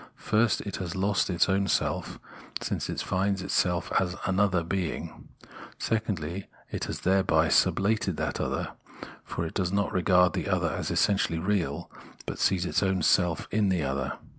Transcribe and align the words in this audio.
First 0.17 0.61
it 0.61 0.77
has 0.77 0.95
lost 0.95 1.29
its 1.29 1.47
own 1.47 1.67
self, 1.67 2.17
since 2.59 2.89
it 2.89 3.03
finds 3.03 3.43
itself 3.43 3.91
as 3.99 4.15
an 4.25 4.39
other 4.39 4.63
being; 4.63 5.29
secondly, 5.77 6.47
it 6.71 6.85
has 6.85 7.01
thereby 7.01 7.49
sublated 7.49 8.15
that 8.17 8.41
other, 8.41 8.69
for 9.23 9.45
it 9.45 9.53
does 9.53 9.71
not 9.71 9.93
regard 9.93 10.33
the 10.33 10.47
other 10.49 10.71
as 10.71 10.89
essentially 10.89 11.37
real, 11.37 11.87
but 12.25 12.39
sees 12.39 12.65
its 12.65 12.81
own 12.81 13.03
self 13.03 13.47
in 13.51 13.69
the 13.69 13.83
other. 13.83 14.13